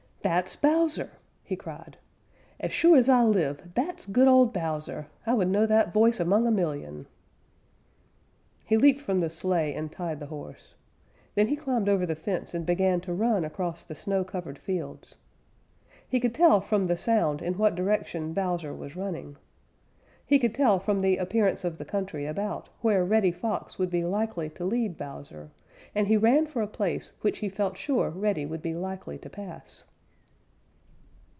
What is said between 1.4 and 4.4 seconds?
he cried. "As sure as I live that's good